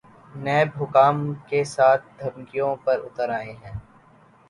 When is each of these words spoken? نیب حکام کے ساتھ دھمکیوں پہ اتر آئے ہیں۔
نیب 0.43 0.69
حکام 0.81 1.17
کے 1.49 1.63
ساتھ 1.75 2.03
دھمکیوں 2.19 2.75
پہ 2.83 2.93
اتر 3.05 3.29
آئے 3.39 3.51
ہیں۔ 3.53 3.75